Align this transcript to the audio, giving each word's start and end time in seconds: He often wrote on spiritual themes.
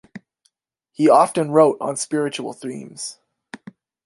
He 0.93 1.07
often 1.11 1.51
wrote 1.51 1.77
on 1.79 1.95
spiritual 1.95 2.53
themes. 2.53 3.19